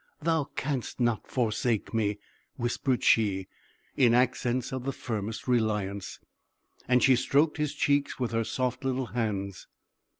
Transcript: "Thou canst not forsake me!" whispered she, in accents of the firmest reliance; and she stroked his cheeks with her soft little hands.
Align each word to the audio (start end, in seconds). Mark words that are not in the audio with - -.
"Thou 0.19 0.45
canst 0.55 0.99
not 0.99 1.27
forsake 1.27 1.93
me!" 1.93 2.17
whispered 2.55 3.03
she, 3.03 3.47
in 3.95 4.15
accents 4.15 4.73
of 4.73 4.83
the 4.83 4.91
firmest 4.91 5.47
reliance; 5.47 6.19
and 6.87 7.03
she 7.03 7.15
stroked 7.15 7.57
his 7.57 7.75
cheeks 7.75 8.19
with 8.19 8.31
her 8.31 8.43
soft 8.43 8.83
little 8.83 9.05
hands. 9.13 9.67